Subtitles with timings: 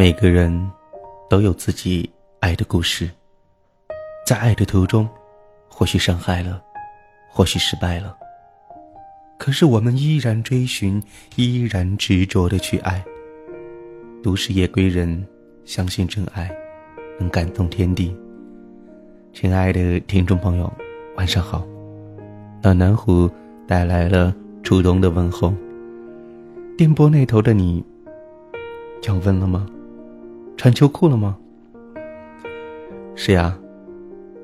[0.00, 0.50] 每个人
[1.28, 3.10] 都有自己爱的故事，
[4.24, 5.06] 在爱的途中，
[5.68, 6.58] 或许伤害了，
[7.28, 8.16] 或许失败了。
[9.38, 11.02] 可是我们依然追寻，
[11.36, 13.04] 依然执着的去爱。
[14.22, 15.22] 都市夜归人，
[15.66, 16.50] 相信真爱
[17.18, 18.16] 能感动天地。
[19.34, 20.72] 亲爱的听众朋友，
[21.18, 21.62] 晚上好。
[22.62, 23.30] 暖南湖
[23.68, 25.52] 带来了初冬的问候。
[26.78, 27.84] 电波那头的你，
[29.02, 29.66] 降温了吗？
[30.60, 31.38] 穿秋裤了吗？
[33.14, 33.58] 是呀，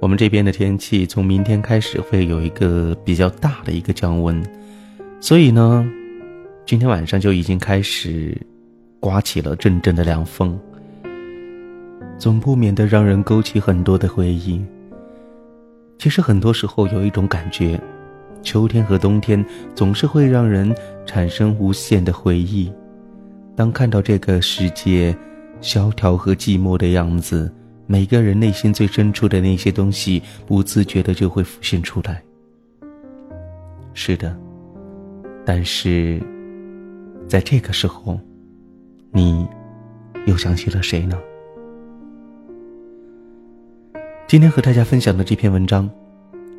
[0.00, 4.42] 我们这边的天气从明天开始会有一个比较大的一个降温，
[5.20, 5.86] 所以呢，
[6.64, 8.34] 今天晚上就已经开始
[8.98, 10.58] 刮起了阵阵的凉风，
[12.16, 14.64] 总不免的让人勾起很多的回忆。
[15.98, 17.78] 其实很多时候有一种感觉，
[18.40, 20.74] 秋天和冬天总是会让人
[21.04, 22.72] 产生无限的回忆。
[23.54, 25.14] 当看到这个世界。
[25.60, 27.52] 萧条和寂寞的样子，
[27.86, 32.22] 每个人内心最深处的那些东西，不自觉的就会浮现出来。
[33.94, 34.36] 是的，
[35.44, 36.22] 但是，
[37.26, 38.20] 在这个时候，
[39.10, 39.46] 你
[40.26, 41.18] 又想起了谁呢？
[44.26, 45.88] 今天和大家分享的这篇文章，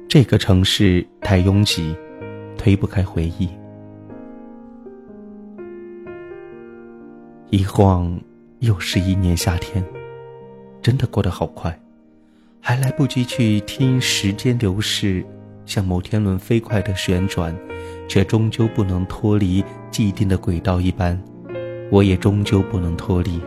[0.08, 1.96] 这个城市太拥挤，
[2.58, 3.50] 推不开回忆，
[7.50, 8.20] 一晃。
[8.60, 9.84] 又是一年夏天，
[10.82, 11.80] 真的过得好快，
[12.60, 15.24] 还来不及去听时间流逝，
[15.66, 17.56] 像摩天轮飞快的旋转，
[18.08, 21.22] 却终究不能脱离既定的轨道一般，
[21.92, 23.40] 我也终究不能脱离。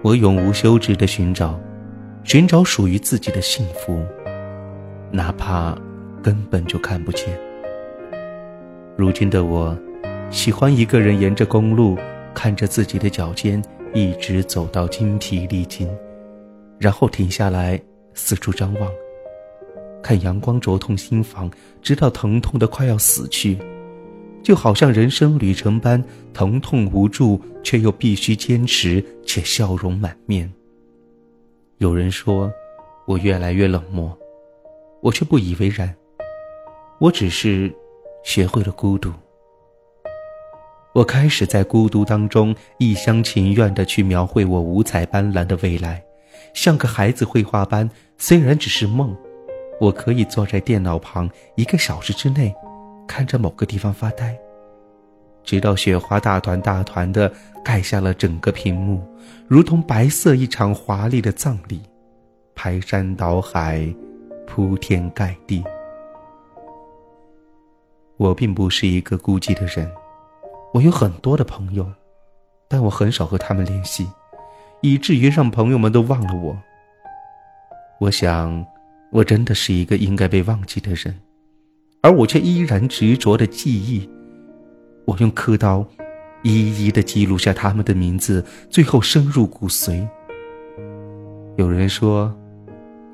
[0.00, 1.60] 我永无休止的寻找，
[2.24, 4.02] 寻找属于自己的幸福，
[5.10, 5.76] 哪怕
[6.22, 7.38] 根本就看不见。
[8.96, 9.76] 如今的我，
[10.30, 11.98] 喜欢一个人沿着公路。
[12.34, 13.62] 看着自己的脚尖
[13.94, 15.88] 一直走到筋疲力尽，
[16.78, 17.80] 然后停下来
[18.14, 18.90] 四处张望，
[20.02, 23.58] 看阳光灼痛心房，直到疼痛的快要死去，
[24.42, 26.02] 就好像人生旅程般
[26.32, 30.52] 疼痛无助，却又必须坚持，且笑容满面。
[31.78, 32.52] 有人说
[33.06, 34.16] 我越来越冷漠，
[35.00, 35.94] 我却不以为然，
[36.98, 37.72] 我只是
[38.24, 39.12] 学会了孤独。
[40.94, 46.02] 我开始在孤独当中一厢情愿地去描绘我五彩斑斓的未来，
[46.52, 47.88] 像个孩子绘画般。
[48.18, 49.16] 虽然只是梦，
[49.80, 52.54] 我可以坐在电脑旁一个小时之内，
[53.08, 54.38] 看着某个地方发呆，
[55.42, 57.32] 直到雪花大团大团地
[57.64, 59.02] 盖下了整个屏幕，
[59.48, 61.80] 如同白色一场华丽的葬礼，
[62.54, 63.82] 排山倒海，
[64.46, 65.64] 铺天盖地。
[68.18, 69.90] 我并不是一个孤寂的人。
[70.72, 71.86] 我有很多的朋友，
[72.66, 74.08] 但我很少和他们联系，
[74.80, 76.56] 以至于让朋友们都忘了我。
[78.00, 78.64] 我想，
[79.10, 81.14] 我真的是一个应该被忘记的人，
[82.00, 84.08] 而我却依然执着的记忆。
[85.04, 85.86] 我用刻刀，
[86.42, 90.08] 一一的记录下他们的名字，最后深入骨髓。
[91.56, 92.34] 有人说，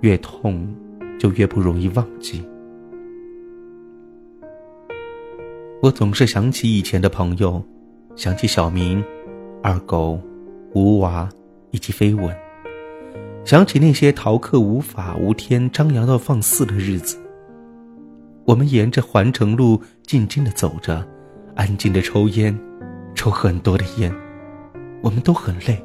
[0.03, 0.73] 越痛，
[1.19, 2.49] 就越不容易忘记。
[5.81, 7.63] 我总是想起以前的朋友，
[8.17, 9.03] 想起小明、
[9.63, 10.21] 二狗、
[10.75, 11.29] 吴娃
[11.71, 12.37] 以及飞吻，
[13.45, 17.17] 想起那些逃课无法无天、张扬到放肆的日子。
[18.45, 21.07] 我们沿着环城路静静的走着，
[21.55, 22.59] 安静的抽烟，
[23.15, 24.13] 抽很多的烟。
[25.01, 25.81] 我们都很累，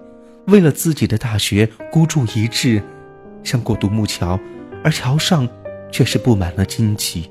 [0.48, 2.82] 为了自己的大学孤注一掷，
[3.44, 4.40] 想过独木桥，
[4.84, 5.48] 而桥上
[5.92, 7.30] 却是布满了荆棘。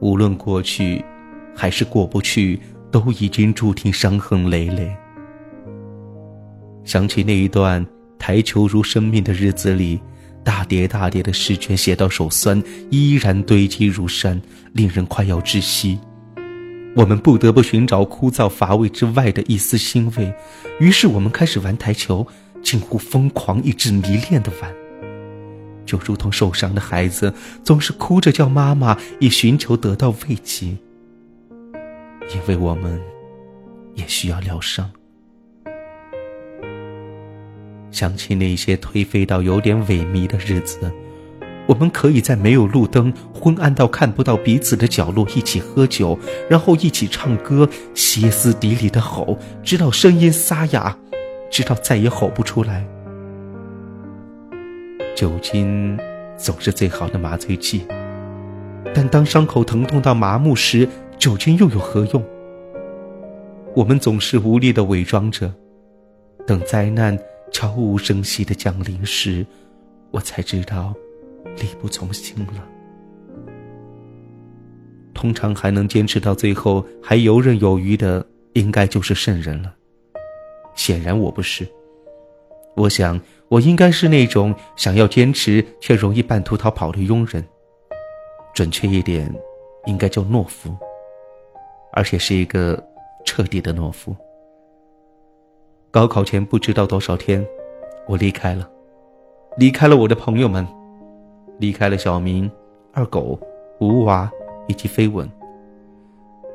[0.00, 1.04] 无论过去。
[1.52, 2.58] 还是过不去，
[2.90, 4.90] 都已经注定伤痕累累。
[6.84, 7.84] 想起那一段
[8.18, 10.00] 台球如生命的日子里，
[10.42, 14.40] 大叠大叠的试卷写到手酸，依然堆积如山，
[14.72, 15.98] 令人快要窒息。
[16.96, 20.32] 我们不得不寻找枯燥乏味之外的一丝欣慰，
[20.78, 22.26] 于是我们开始玩台球，
[22.62, 24.72] 近乎疯狂以致迷恋的玩，
[25.90, 27.34] 就如同受伤的孩子
[27.64, 30.68] 总是哭着叫妈妈，以寻求得到慰藉。
[32.32, 33.00] 因为我们
[33.96, 34.88] 也需要疗伤。
[37.90, 40.78] 想起那些颓废到有点萎靡的日子，
[41.66, 46.16] 我们可以在没有路灯、昏暗到看不到彼此的角落一起喝酒，
[46.48, 50.96] 然后一起唱歌，歇斯底里的吼，直到声音沙哑，
[51.50, 52.86] 直到再也吼不出来。
[55.14, 55.98] 酒精
[56.36, 57.86] 总是最好的麻醉剂，
[58.94, 62.24] 但当伤口疼痛到麻木时，酒精又有何用？
[63.74, 65.52] 我们总是无力的伪装着，
[66.46, 67.18] 等灾难
[67.52, 69.44] 悄无声息的降临时，
[70.10, 70.94] 我才知道
[71.56, 72.66] 力不从心了。
[75.12, 78.24] 通常还能坚持到最后还游刃有余的，
[78.54, 79.74] 应该就是圣人了。
[80.74, 81.68] 显然我不是。
[82.74, 83.20] 我想
[83.50, 87.44] 我应该是那种想要坚持却容易半途逃跑的庸人。
[88.54, 89.30] 准确一点，
[89.86, 90.74] 应该叫懦夫，
[91.92, 92.82] 而且是一个
[93.24, 94.14] 彻底的懦夫。
[95.90, 97.44] 高考前不知道多少天，
[98.06, 98.68] 我离开了，
[99.58, 100.66] 离开了我的朋友们，
[101.58, 102.50] 离开了小明、
[102.92, 103.38] 二狗、
[103.80, 104.30] 吴娃。
[104.68, 105.28] 以及飞吻。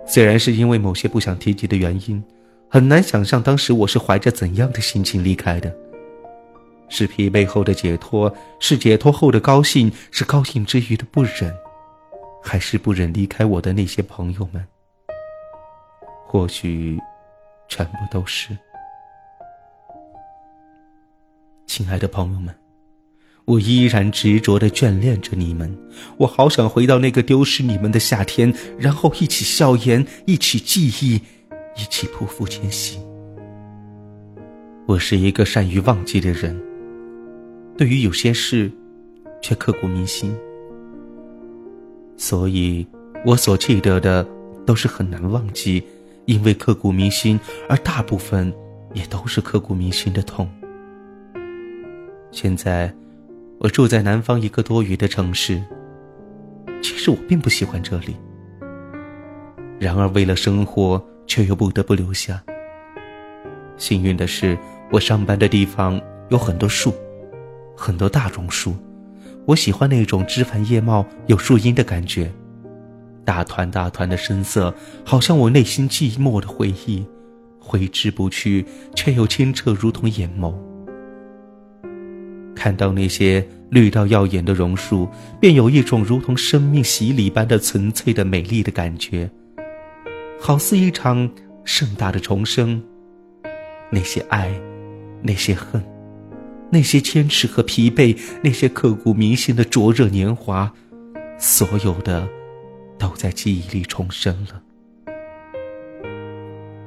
[0.06, 2.24] 虽然是因为某些不想提及的原因，
[2.70, 5.70] 很难想象当时我是怀着怎样的心情离开的。
[6.90, 11.54] 是疲惫后的解脱，是解脱后的高兴，是高兴之余的不忍，
[12.44, 14.66] 还是不忍离开我的那些朋友们？
[16.28, 17.00] 或许，
[17.68, 18.58] 全部都是。
[21.66, 22.56] 亲爱的朋友们。
[23.46, 25.78] 我依然执着的眷恋着你们，
[26.18, 31.22] 我好想回到那个丢失你们的夏天，然后一起笑颜，一起记忆，
[31.76, 33.00] 一起匍匐前行。
[34.88, 36.60] 我是一个善于忘记的人，
[37.77, 38.72] 对于有些事，
[39.42, 40.36] 却刻骨铭心，
[42.18, 42.86] 所以
[43.25, 44.27] 我所记得的
[44.66, 45.83] 都是很难忘记，
[46.25, 47.39] 因为刻骨铭心，
[47.69, 48.54] 而大部分
[48.94, 50.50] 也都是刻骨铭心的痛。
[52.31, 52.94] 现在。
[53.57, 55.63] 我住在南方一个多余的城市。
[56.83, 58.13] 其实我并不喜欢这里，
[59.80, 62.44] 然而为了生活，却又不得不留下。
[63.77, 64.57] 幸运的是，
[64.92, 66.00] 我上班的地方
[66.30, 66.94] 有很多树，
[67.75, 68.75] 很多大榕树。
[69.45, 72.31] 我喜欢那种枝繁叶茂、有树荫的感觉。
[73.24, 74.74] 大团大团的深色，
[75.04, 77.06] 好像我内心寂寞的回忆，
[77.60, 80.54] 挥之不去，却又清澈如同眼眸。
[82.56, 85.07] 看到那些绿到耀眼的榕树，
[85.39, 89.30] 便有一种如同生命洗礼般的纯粹的美丽的感觉，
[90.39, 91.30] 好似一场
[91.63, 92.81] 盛大的重生。
[93.92, 94.51] 那些爱，
[95.22, 95.83] 那些恨，
[96.72, 100.72] 那些坚持和疲惫，那些刻骨铭心的灼热年华，
[101.38, 102.28] 所有的，
[102.98, 104.62] 都在记忆里重生了。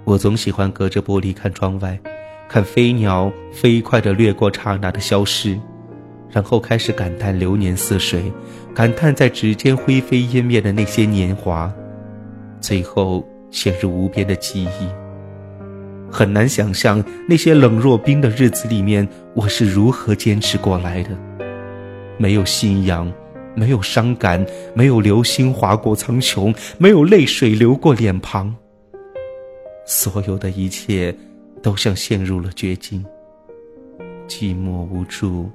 [0.04, 1.98] 我总喜欢隔着玻璃看窗外。
[2.50, 5.60] 看飞鸟飞快地掠过刹那的消失，
[6.30, 8.32] 然后开始感叹流年似水，
[8.74, 11.70] 感叹在指尖灰飞烟灭的那些年华，
[12.58, 14.97] 最后陷入无边的记忆。
[16.10, 21.10] 很难想象那些冷若冰的日子里面，我是如何坚持过来的。
[22.16, 23.12] 没有信仰，
[23.54, 24.44] 没有伤感，
[24.74, 28.54] 没有流星划过苍穹，没有泪水流过脸庞。
[29.86, 31.14] 所有的一切。
[31.60, 33.04] 都像陷入了绝境，
[34.28, 35.50] 寂寞无助，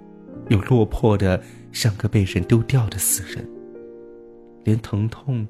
[0.50, 1.42] 又落魄的
[1.72, 3.50] 像个被人丢掉的死人，
[4.66, 5.48] 连疼痛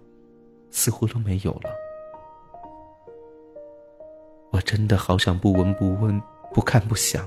[0.70, 1.72] 似乎都没有了。
[4.74, 6.20] 真的好想不闻不问，
[6.52, 7.24] 不看不想，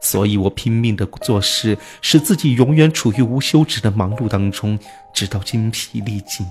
[0.00, 4.78] 所以我拼命的做事，使自己永远处于无休止的忙碌当中，
[5.12, 6.46] 直到精疲力尽，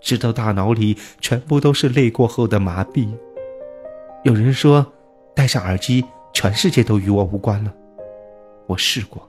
[0.00, 3.08] 直到大脑里全部都是累过后的麻痹。
[4.22, 4.92] 有人说。
[5.34, 7.70] 戴上耳机，全世界都与我无关了。
[8.66, 9.28] 我试过，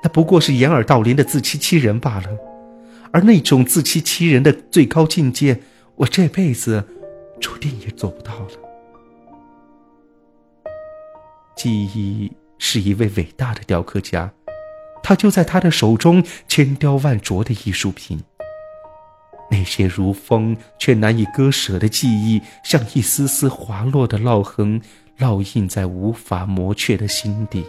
[0.00, 2.28] 那不过是掩耳盗铃的自欺欺人罢了。
[3.10, 5.58] 而那种自欺欺人的最高境界，
[5.96, 6.84] 我这辈子
[7.40, 8.67] 注定也做不到了。
[11.58, 14.32] 记忆是一位伟大的雕刻家，
[15.02, 18.22] 他就在他的手中千雕万琢的艺术品。
[19.50, 24.80] 那些如风却难以割舍的记忆，像一丝丝滑落的烙痕。
[25.18, 27.64] 烙印在无法磨却的心底，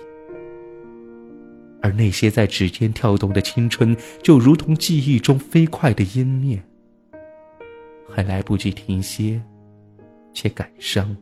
[1.81, 6.62] 而那些在指尖跳动的青春，就如同记忆中飞快的湮灭，
[8.08, 9.41] 还来不及停歇，
[10.31, 11.17] 却感伤。